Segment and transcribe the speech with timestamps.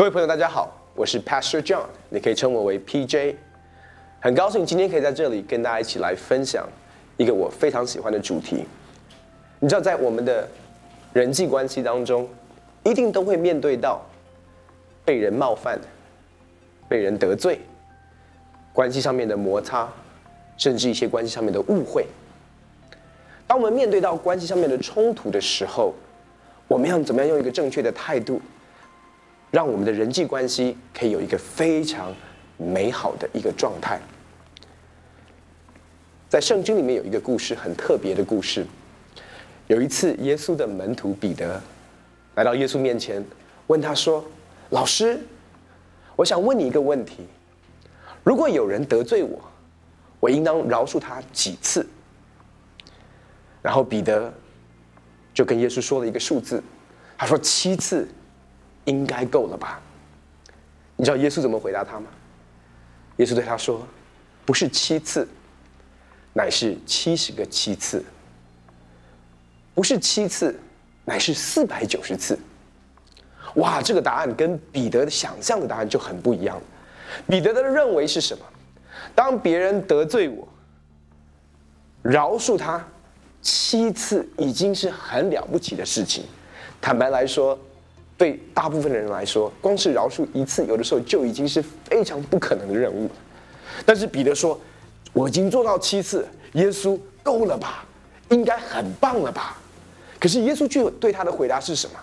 [0.00, 3.36] 各位朋友，大家好，我是 Pastor John，你可以称我为 PJ。
[4.18, 6.66] 很高兴今天可以在这里跟大家一起来分享
[7.18, 8.64] 一个我非常喜欢的主题。
[9.58, 10.48] 你知道，在我们的
[11.12, 12.26] 人际关系当中，
[12.82, 14.00] 一定都会面对到
[15.04, 15.78] 被人冒犯、
[16.88, 17.60] 被人得罪、
[18.72, 19.86] 关系上面的摩擦，
[20.56, 22.06] 甚至一些关系上面的误会。
[23.46, 25.94] 当我们面对到关系上面的冲突的时候，
[26.68, 28.40] 我们要怎么样用一个正确的态度？
[29.50, 32.14] 让我们的人际关系可以有一个非常
[32.56, 34.00] 美好的一个状态。
[36.28, 38.64] 在圣经里面有一个故事，很特别的故事。
[39.66, 41.60] 有一次，耶稣的门徒彼得
[42.36, 43.24] 来到耶稣面前，
[43.66, 44.24] 问他说
[44.70, 45.18] ：“老师，
[46.14, 47.26] 我想问你一个问题：
[48.22, 49.40] 如果有人得罪我，
[50.20, 51.84] 我应当饶恕他几次？”
[53.60, 54.32] 然后彼得
[55.34, 56.62] 就跟耶稣说了一个数字，
[57.18, 58.06] 他说：“七次。”
[58.84, 59.80] 应该够了吧？
[60.96, 62.06] 你知道耶稣怎么回答他吗？
[63.16, 63.86] 耶稣对他说
[64.44, 65.26] ：“不是七次，
[66.34, 68.00] 乃是七十个七次；
[69.74, 70.58] 不是七次，
[71.04, 72.38] 乃是四百九十次。”
[73.56, 76.60] 哇，这个答案跟彼得的想象的答案就很不一样。
[77.26, 78.44] 彼得的认为是什么？
[79.14, 80.46] 当别人得罪我，
[82.02, 82.86] 饶恕他
[83.40, 86.24] 七次已经是很了不起的事情。
[86.80, 87.58] 坦白来说。
[88.20, 93.12] 对大部分的人来说，光是饶恕一次，有的时候就已经是非常不可能的任务了。
[93.86, 94.60] 但是彼得说
[95.14, 97.82] ：“我已经做到七次，耶稣够了吧？
[98.28, 99.58] 应该很棒了吧？”
[100.20, 101.96] 可是耶稣却对他的回答是什么？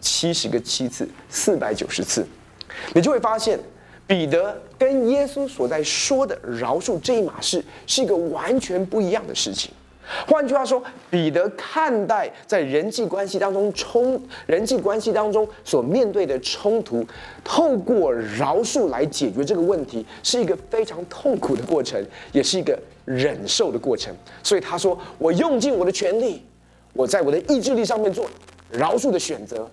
[0.00, 2.26] 七十个七次，四百九十次。
[2.94, 3.60] 你就会发现，
[4.06, 9.70] 彼得跟耶稣所在说的饶恕这一码事，是一个完全不一样的事情。
[10.26, 17.06] 换句话说，彼得看待在人际关系当中冲人际关系当中所面对的冲突，
[17.44, 24.14] 透过饶恕来解决这个问题，是一个非常痛苦的过程，也是一个忍受的过程。
[24.42, 26.42] 所以他说：“我用尽我的全力，
[26.94, 28.28] 我在我的意志力上面做
[28.70, 29.70] 饶恕的选择，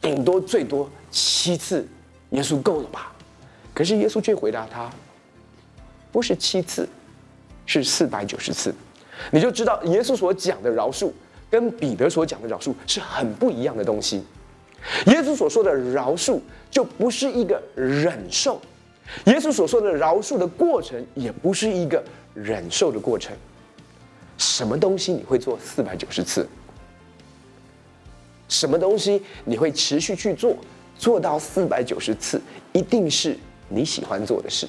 [0.00, 1.86] 顶多最多七次，
[2.30, 3.12] 耶稣够了吧？”
[3.74, 4.90] 可是耶稣却回答他
[6.10, 6.88] ：“不是七次，
[7.66, 8.74] 是四百九十次。”
[9.30, 11.10] 你就知道耶稣所讲的饶恕，
[11.50, 14.22] 跟彼得所讲的饶恕是很不一样的东西。
[15.06, 16.38] 耶稣所说的饶恕
[16.70, 18.60] 就不是一个忍受，
[19.24, 22.02] 耶稣所说的饶恕的过程也不是一个
[22.34, 23.34] 忍受的过程。
[24.36, 26.46] 什么东西你会做四百九十次？
[28.48, 30.54] 什么东西你会持续去做，
[30.98, 32.40] 做到四百九十次，
[32.72, 34.68] 一定是你喜欢做的事，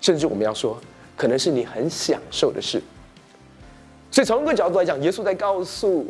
[0.00, 0.76] 甚至我们要说，
[1.16, 2.82] 可能是你很享受的事。
[4.12, 6.06] 所以从一个角度来讲，耶稣在告诉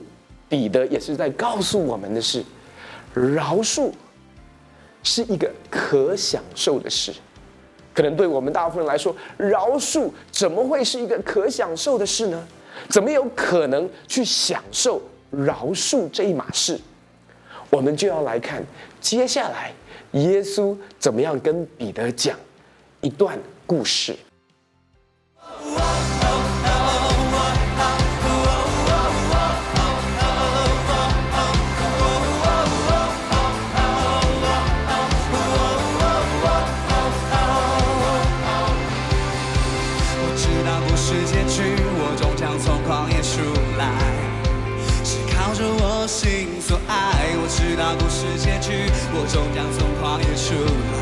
[0.49, 2.45] 彼得，也是在告诉我们的是，
[3.15, 3.91] 饶恕
[5.03, 7.15] 是一个可享受的事。
[7.95, 12.49] 可能对我们大部分人来说，饶恕怎么会是一个可享受的事呢？
[12.89, 16.81] 怎么有可能去享受饶恕这一码事？
[17.71, 18.65] 我们就要来看
[19.01, 19.73] 接下来
[20.13, 22.37] 耶稣怎么样跟彼得讲
[23.01, 24.17] 一段故事。
[49.33, 50.53] 终将从旷野出
[50.93, 50.95] 来，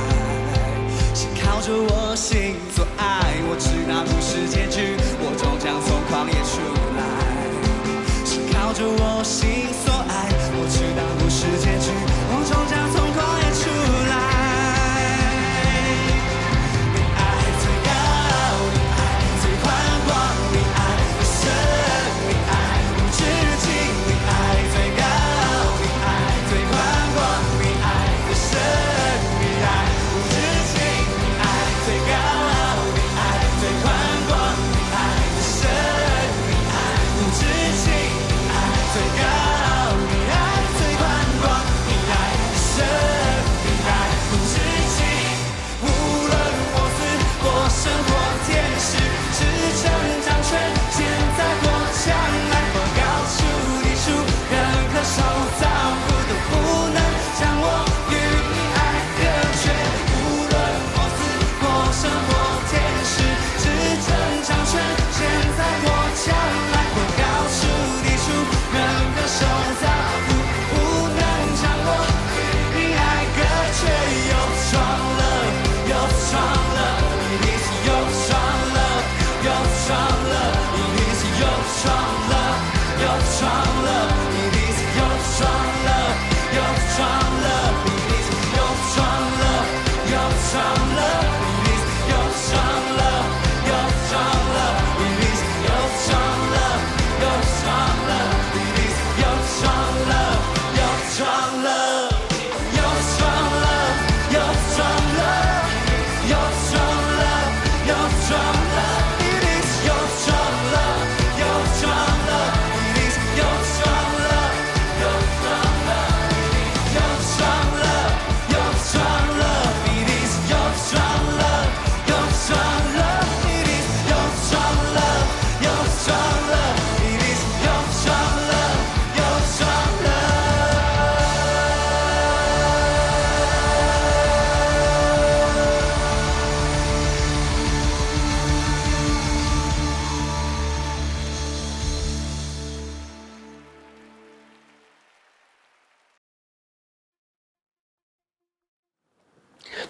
[1.16, 2.54] 是靠着我心。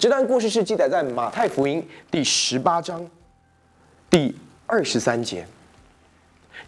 [0.01, 3.07] 这段故事是记载在马太福音第十八章
[4.09, 4.35] 第
[4.67, 5.47] 二十三节。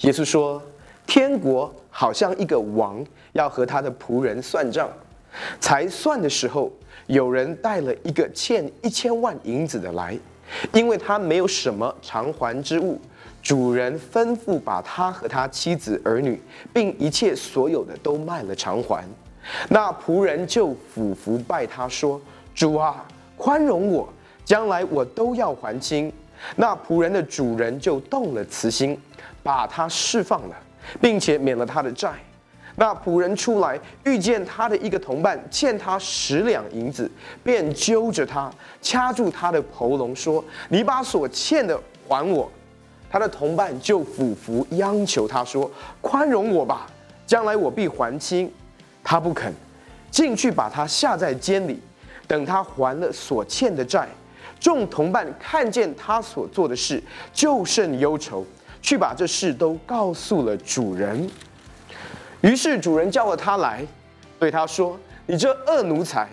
[0.00, 0.62] 耶稣说
[1.08, 3.02] ：“天国好像一个王
[3.32, 4.87] 要和他的仆人算账，
[5.58, 6.70] 才算的时候，
[7.06, 10.14] 有人带了一个欠一千万银子的来，
[10.75, 13.00] 因为他没有什么偿还之物。
[13.43, 16.38] 主人吩咐把他和他妻子儿女，
[16.70, 19.02] 并一切所有的都卖了偿还。
[19.70, 22.20] 那仆人就俯伏拜他说
[22.55, 23.02] ：‘主啊，
[23.43, 24.09] 宽容我，
[24.44, 26.12] 将来我都要还清。’
[26.55, 28.97] 那仆人的主人就动了慈心。”
[29.43, 30.56] 把他释放了，
[31.00, 32.12] 并且免了他的债。
[32.77, 37.11] 那仆人出来，遇见他的一个同伴欠他十两银子，
[37.43, 38.49] 便揪着他，
[38.81, 42.49] 掐住他的喉咙，说：“你把所欠的还我。”
[43.11, 45.69] 他的同伴就俯伏央求他说
[46.00, 46.87] ：“宽容我吧，
[47.27, 48.49] 将来我必还清。”
[49.03, 49.53] 他不肯，
[50.09, 51.83] 进去把他下在监里，
[52.32, 54.08] 等他还了所欠的债。
[54.58, 58.43] 众同伴看见他所做的事，就甚忧愁。
[58.81, 61.31] 去把这事都告诉了主人。
[62.40, 63.87] 于是主人叫了他来，
[64.38, 66.26] 对他说：“你这恶奴才，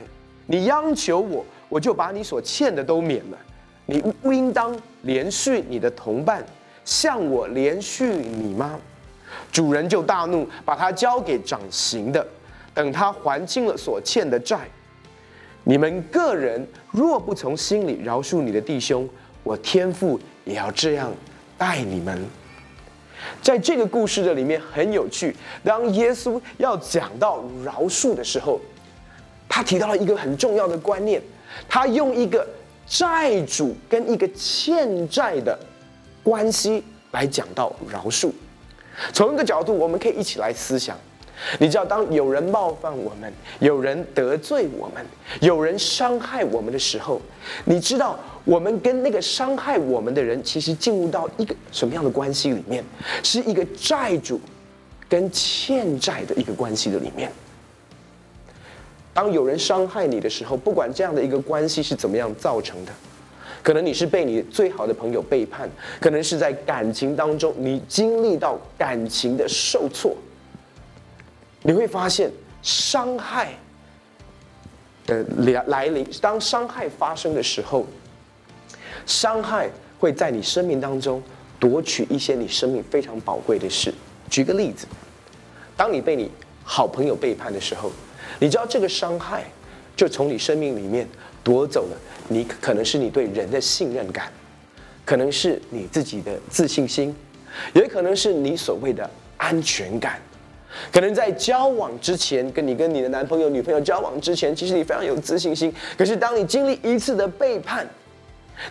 [0.47, 3.37] 你央求我，我就把你所欠的都免了。
[3.85, 6.41] 你不应当连续你的同伴，
[6.85, 8.79] 向我连续你吗？”
[9.51, 12.25] 主人就大怒，把他交给掌刑的，
[12.73, 14.61] 等他还清了所欠的债。
[15.63, 19.07] 你们个人若不从心里饶恕你的弟兄，
[19.44, 21.11] 我天父也要这样
[21.57, 22.25] 待你们。
[23.41, 25.35] 在这个故事的里面很有趣。
[25.63, 28.59] 当耶稣要讲到饶恕的时候，
[29.47, 31.21] 他提到了一个很重要的观念。
[31.67, 32.47] 他用一个
[32.88, 35.57] 债主跟一个欠债的
[36.23, 38.31] 关系来讲到饶恕。
[39.13, 40.97] 从一个角度，我们可以一起来思想。
[41.59, 45.06] 你知道，当有人冒犯我们，有人得罪我们，
[45.41, 47.21] 有人伤害我们的时候，
[47.65, 48.19] 你知道？
[48.45, 52.83] 我们跟那个伤害我们的人，其实进入到一个什么样的关系里面？
[53.21, 54.39] 是一个债主
[55.07, 57.31] 跟欠债的一个关系的里面。
[59.13, 62.92] 当有人伤害你的时候，不管这样的一个关系是怎么样造成的，
[63.61, 70.16] 可能你是被你最好的朋友背叛，可能是在感情当中你经历到感情的受挫，
[71.61, 73.54] 你会发现伤害
[75.06, 77.85] 的来来临，当伤害发生的时候。
[79.06, 81.23] 伤害会在你生命当中
[81.59, 83.92] 夺取一些你生命非常宝贵的事。
[84.30, 84.85] 举个例子，
[85.75, 86.30] 当你被你
[86.63, 87.92] 好朋友背叛的时候，
[88.39, 89.45] 你知道这个伤害
[89.95, 91.07] 就从你生命里面
[91.44, 91.97] 夺走了
[92.28, 94.31] 你可能是你对人的信任感，
[95.06, 97.16] 可能是你自己的自信心，
[97.73, 100.21] 也可能是你所谓的安全感。
[100.92, 105.73] 可能在交往之前，跟你跟你的男朋友、女朋友交往之前，其实你非常有自信心。
[105.97, 107.88] 可是当你经历一次的背叛，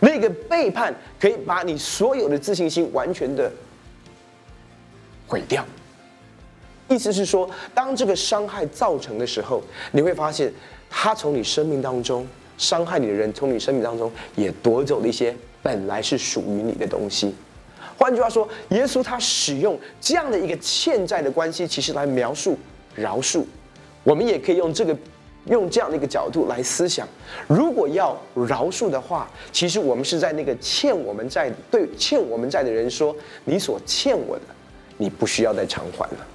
[0.00, 3.50] 那个背叛可以把你所有的自信心完全的
[5.26, 5.64] 毁掉。
[6.88, 9.62] 意思是说，当这个伤害造成的时候，
[9.93, 10.52] 你会发现，
[10.88, 12.26] 他从你生命当中
[12.57, 17.35] 伤害你的人，从你生命当中也夺走了一些本来是属于你的东西。
[17.99, 22.57] 换句话说，耶稣他使用这样的一个欠债的关系，其实来描述
[22.95, 23.45] 饶恕。
[24.05, 24.97] 我们也可以用这个。
[25.47, 27.09] 用这样的一个角度来思想，
[27.47, 34.43] 如果要饶恕的话，其实我们是在那个欠我们债、对欠我们债的人说：“你所欠我的，
[34.99, 36.26] 你不需要再偿还了。”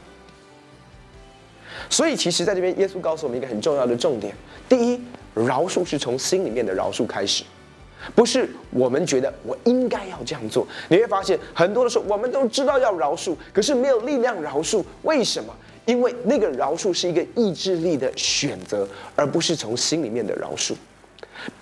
[1.91, 4.33] 所以，其实在这边，耶稣告诉我们一个很重要的重点：
[4.67, 4.99] 第一，
[5.35, 7.43] 饶恕是从心里面的饶恕开始，
[8.15, 10.67] 不是我们觉得我应该要这样做。
[10.89, 14.83] 你会发现，很多的时候，我们都知道要饶恕，可是没有力量饶恕。
[15.03, 15.53] 为什么？
[15.85, 20.73] 因为那个饶恕是一个意志力的选择，而不是从心里面的饶恕。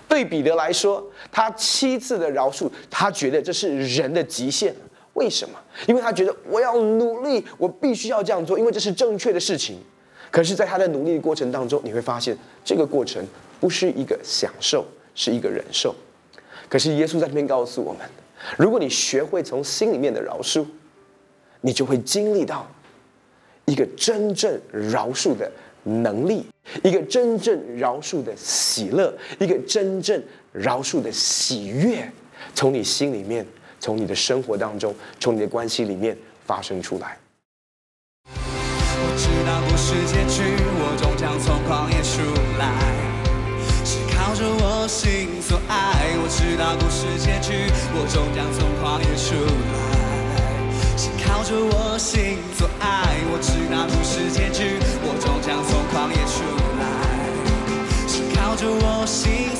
[0.08, 4.74] 对彼得来说，他七次的饶恕，他觉得这是人的极限。
[5.14, 5.58] 为什么？
[5.86, 9.78] 因为他觉得我要努力，我必须要这样做，因为这是正确的事情。
[10.30, 13.22] 可是，在他的努力的过程当中，你会发现这个过程
[13.60, 15.94] 不是一个享受，是一个忍受。
[16.72, 18.00] 可是耶稣在这边告诉我们：
[18.56, 20.64] 如果你学会从心里面的饶恕，
[21.60, 22.66] 你就会经历到。
[23.66, 25.52] 一个真正饶恕的
[25.82, 26.46] 能力，
[26.82, 32.10] 一个真正饶恕的喜乐，一个真正饶恕的喜悦，
[32.54, 33.46] 从你心里面，
[33.78, 37.18] 从你的生活当中，从你的关系里面发生出来。
[38.24, 40.42] 我知道不是结局，
[40.80, 42.22] 我终将从旷野出
[42.58, 42.64] 来，
[43.84, 45.28] 是靠着我心
[46.32, 49.36] 我知道故事结局，我终将从旷野出
[49.68, 49.76] 来，
[50.96, 53.20] 是靠着我心做爱。
[53.28, 56.40] 我知道故事结局，我终将从旷野出
[56.80, 56.82] 来，
[58.08, 59.52] 是靠着我心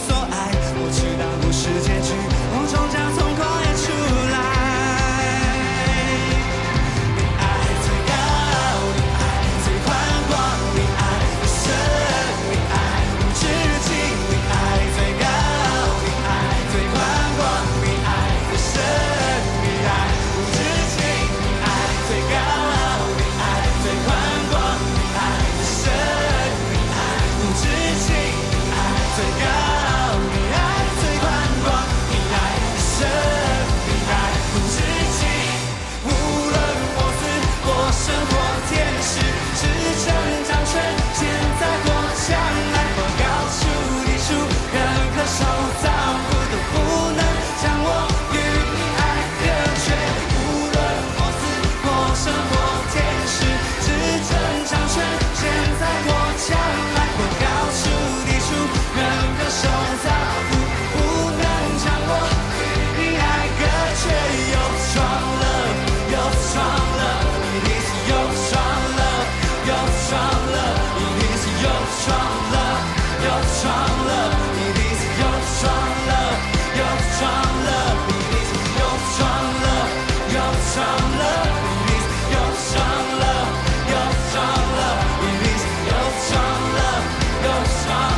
[87.42, 88.11] go smile.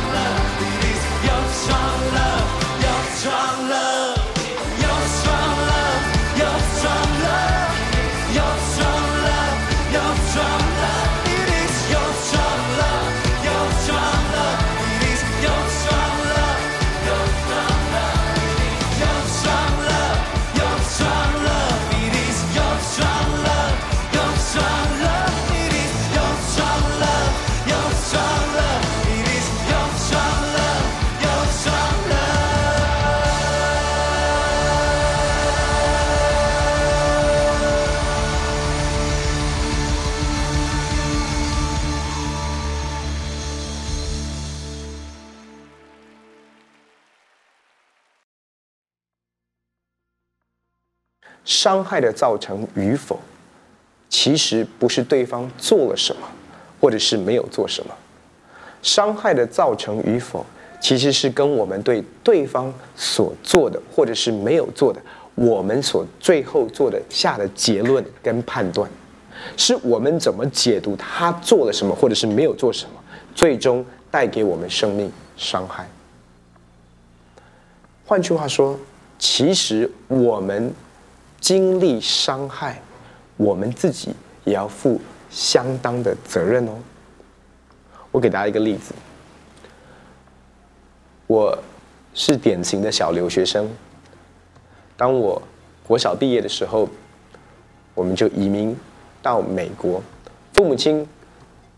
[51.45, 53.19] 伤害的造成与否，
[54.09, 56.27] 其实不是对方做了什么，
[56.81, 57.93] 或者是没有做什么。
[58.81, 60.45] 伤害的造成与否，
[60.79, 65.01] 其实是跟我们对对方所做的，或者是没有做的，
[65.33, 68.89] 我们所最后做的下的结论跟判断，
[69.57, 72.99] 是我们怎么解读他做了什么，或者是没有做什么，
[73.33, 75.87] 最终带给我们生命伤害。
[78.05, 78.79] 换句话说，
[79.17, 80.71] 其实我们
[81.45, 82.81] 经历伤害，
[83.37, 84.99] 我们自己也要负
[85.29, 86.71] 相当的责任哦。
[88.11, 88.95] 我给大家一个例子，
[91.27, 91.55] 我
[92.15, 93.69] 是典型的小留学生。
[94.97, 95.39] 当我
[95.83, 96.89] 国小毕业的时候，
[97.93, 98.75] 我们就移民
[99.21, 100.01] 到美国，
[100.51, 101.07] 父母亲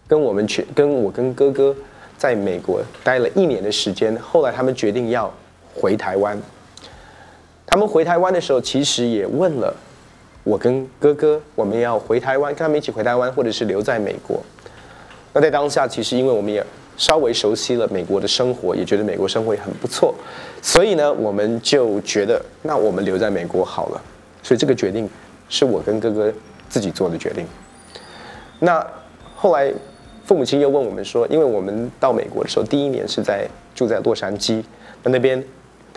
[0.07, 1.75] 跟我们全跟我跟哥哥
[2.17, 5.29] 在美国待了一年的时间，后来他们决定要。
[5.79, 6.41] 回台湾，
[7.69, 9.75] 他们回台湾的时候，其实也问了
[10.45, 14.41] 我跟哥哥，我们要回台湾，跟他们一起回台湾，或者是留在美国。
[15.33, 20.15] 那在当下，其实因为我们也稍微熟悉了美国的生活，也觉得美国生活也很不错，
[20.61, 24.01] 所以呢，我们就觉得那我们留在美国好了。
[24.41, 25.07] 所以这个决定
[25.49, 26.33] 是我跟哥哥
[26.69, 27.45] 自己做的决定。
[28.59, 28.83] 那
[29.35, 29.69] 后来
[30.23, 33.45] 父母亲又问我们说，因为我们到美国的时候，第一年是在
[33.75, 34.63] 住在洛杉矶，
[35.03, 35.43] 那那边。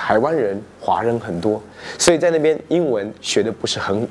[0.02, 1.62] 台湾人、华人很多，
[1.98, 4.08] 所以在那边英文学的不是很，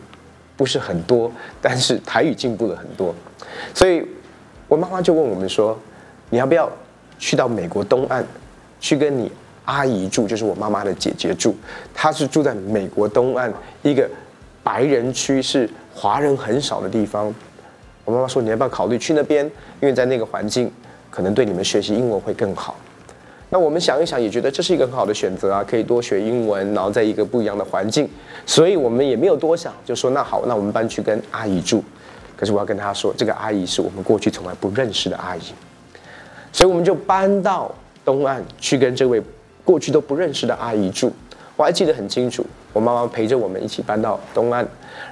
[0.56, 1.30] 不是很多，
[1.60, 3.14] 但是台语进步了很多。
[3.74, 4.06] 所以，
[4.68, 5.78] 我妈妈就问我们说
[6.30, 6.72] ：“你要不要
[7.18, 8.24] 去到美国东岸，
[8.80, 9.32] 去跟你
[9.66, 11.56] 阿姨住，就是我妈妈的姐姐住？
[11.92, 14.08] 她是住在美国东岸一个
[14.64, 17.34] 白人区，是华人很少的地方。”
[18.06, 19.44] 我妈妈说：“你要不要考虑去那边？
[19.82, 20.72] 因为在那个环境，
[21.10, 22.76] 可能对你们学习英文会更好。”
[23.52, 28.08] 那我们想一想，也觉得这是一个很好的选择啊，可以多学英文，然后在一个不一样的环境，
[28.46, 31.84] 所以我们也没有多想，就说那好，那我们搬去跟阿姨住。
[32.38, 35.42] 可是我要跟他说，这个阿姨是我们过去从来不认识的阿姨，
[36.54, 37.74] 所以我们就搬到
[38.06, 39.22] 东岸去跟这位
[39.66, 41.12] 过去都不认识的阿姨住。
[41.58, 44.66] 我还记得很清楚，我妈妈陪着我们一起搬到东岸，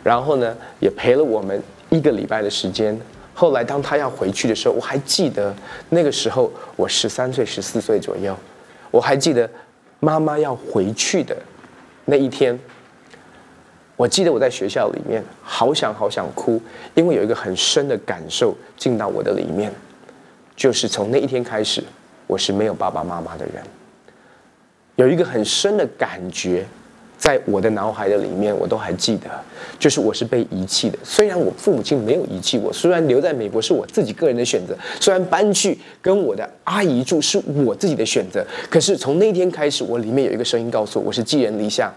[0.04, 2.98] 然后呢，也陪了我们一个礼拜的时间。
[3.40, 5.56] 后来，当他要回去的时候，我还记得
[5.92, 8.36] 那个时候我十三岁、十四岁左右。
[8.90, 9.48] 我还记得
[10.00, 11.38] 妈妈要回去的
[12.06, 12.60] 那一天。
[13.96, 16.60] 我记得我在学校里面，好想好想哭，
[16.96, 19.72] 因为有一个很深的感受进到我的里面，
[20.56, 21.84] 就是从那一天开始，
[22.26, 23.64] 我是没有爸爸妈妈的人。
[24.96, 26.66] 有一个很深的感觉。
[27.18, 29.30] 在我的脑海的里面，我都还记得，
[29.80, 30.98] 就是我是被遗弃的。
[31.04, 41.92] 虽然我父母亲没有遗弃我，虽然留在美国是我自己个人的选择，虽然搬去跟我的阿姨住是我自己的选择，可是从那天开始，我里面有一个声音告诉我，我是寄人篱下，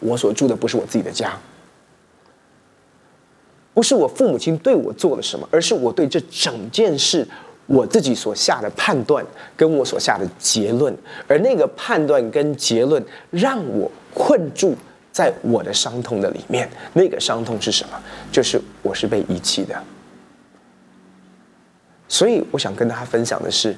[0.00, 1.38] 我所住的不是我自己的家，
[3.74, 7.26] 不是我父母亲对我做了什么，而是我对这整件事。
[7.68, 10.92] 我自己所下的判断，跟我所下的结论，
[11.28, 14.74] 而那个判断跟结论让我困住
[15.12, 16.68] 在我的伤痛的里面。
[16.94, 18.02] 那个伤痛是什么？
[18.32, 19.78] 就是我是被遗弃的。
[22.08, 23.76] 所以我想跟大家分享的是，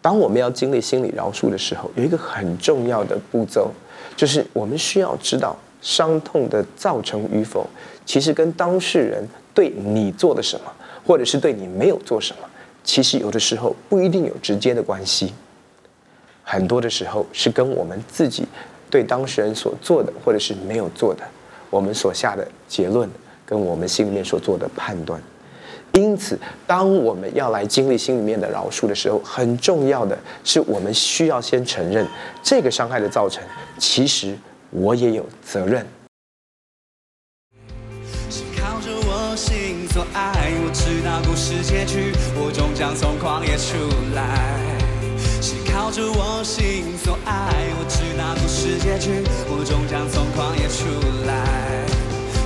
[0.00, 3.72] 当我们要经历心理饶恕的时候，有一个很重要的步骤，
[4.16, 7.66] 就是我们需要知道伤痛的造成与否，
[8.06, 10.72] 其实跟当事人对你做的什么。
[11.08, 12.46] 或者是对你没有做什么，
[12.84, 15.32] 其实有的时候不一定有直接的关系，
[16.44, 18.46] 很多的时候是跟我们自己
[18.90, 21.22] 对当事人所做的，或者是没有做的，
[21.70, 23.08] 我们所下的结论，
[23.46, 25.18] 跟我们心里面所做的判断。
[25.94, 32.06] 因此，当我们要来经历心里面的饶恕的时候，很重要的是，我们需要先承认
[32.42, 33.42] 这个伤害的造成，
[33.78, 34.36] 其实
[34.68, 35.86] 我也有责任。
[39.90, 43.74] 所爱，我知道故事结局，我终将从旷野出
[44.14, 44.22] 来。
[45.40, 47.32] 是靠着我心所爱，
[47.78, 50.86] 我知道故事结局，我终将从旷野出
[51.26, 51.32] 来。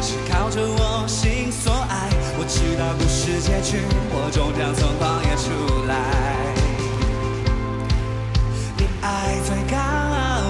[0.01, 5.95] 是靠着我心所爱，我知道故事结局，我终将从旷野出来。
[8.79, 9.77] 你爱最高，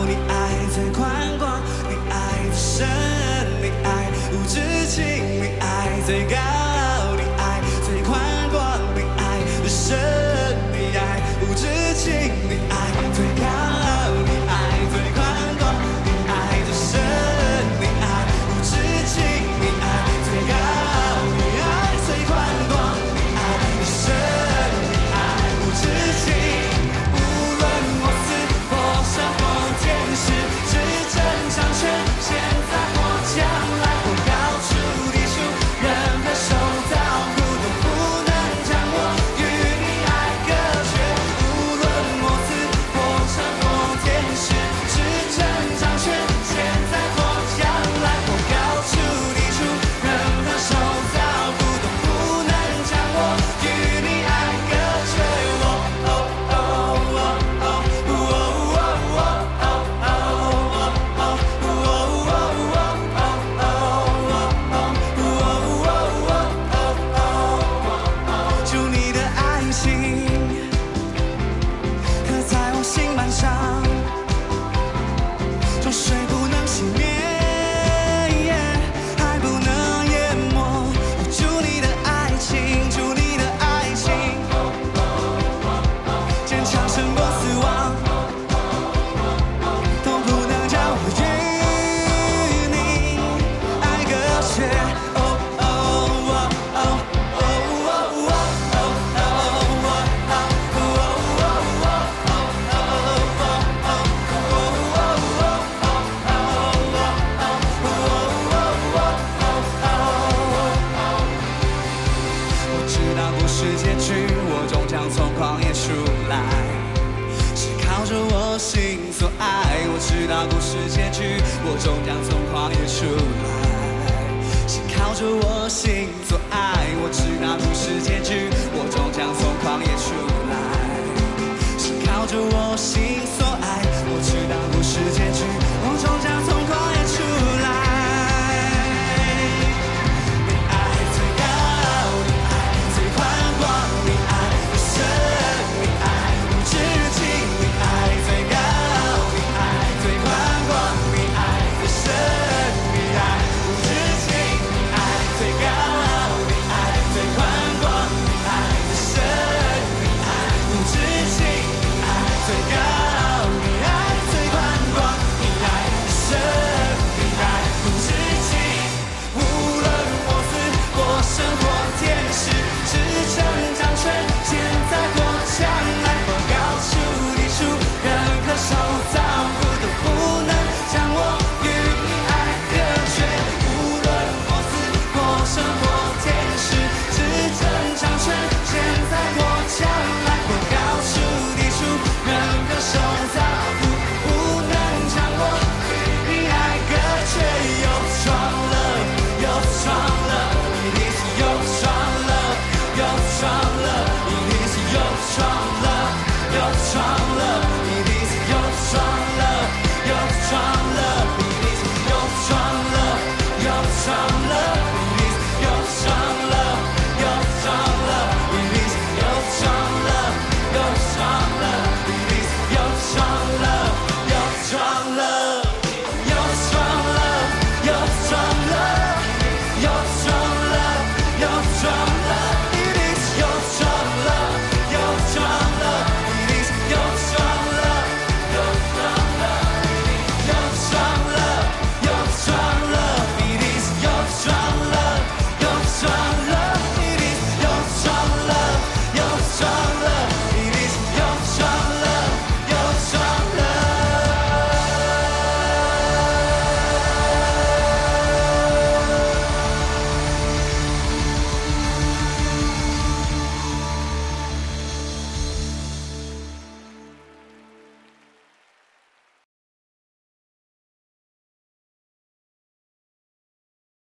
[0.06, 0.30] 你爱
[0.72, 2.14] 最宽广，你爱
[2.52, 2.86] 最深，
[3.60, 5.21] 你爱无止境，
[6.12, 6.51] 你爱